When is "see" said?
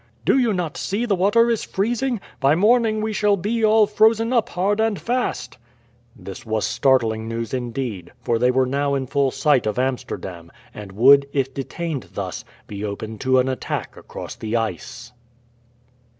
0.77-1.05